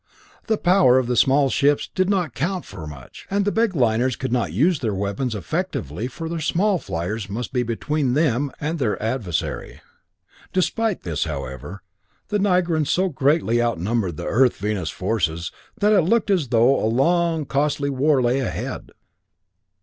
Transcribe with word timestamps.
The 0.47 0.57
power 0.57 0.97
of 0.97 1.05
the 1.05 1.15
small 1.15 1.51
ships 1.51 1.87
did 1.87 2.09
not 2.09 2.33
count 2.33 2.65
for 2.65 2.87
much 2.87 3.27
and 3.29 3.45
the 3.45 3.51
big 3.51 3.75
liners 3.75 4.15
could 4.15 4.31
not 4.31 4.51
use 4.51 4.79
their 4.79 4.95
weapons 4.95 5.35
effectively 5.35 6.07
for 6.07 6.27
their 6.27 6.39
small 6.39 6.79
fliers 6.79 7.29
must 7.29 7.53
be 7.53 7.61
between 7.61 8.15
them 8.15 8.51
and 8.59 8.79
their 8.79 8.99
adversary. 8.99 9.81
Despite 10.53 11.01
this, 11.03 11.25
however, 11.25 11.83
the 12.29 12.39
Nigrans 12.39 12.89
so 12.89 13.09
greatly 13.09 13.61
outnumbered 13.61 14.17
the 14.17 14.25
Earth 14.25 14.55
Venus 14.57 14.89
forces 14.89 15.51
that 15.79 15.93
it 15.93 16.01
looked 16.01 16.31
as 16.31 16.47
though 16.47 16.83
a 16.83 16.87
long 16.89 17.41
and 17.41 17.47
costly 17.47 17.91
war 17.91 18.23
lay 18.23 18.39
ahead. 18.39 18.89